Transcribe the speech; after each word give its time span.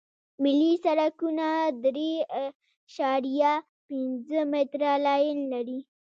ملي 0.43 0.71
سرکونه 0.83 1.47
درې 1.83 2.11
اعشاریه 2.39 3.53
پنځه 3.87 4.39
متره 4.51 4.91
لاین 5.05 5.37
لري 5.53 5.79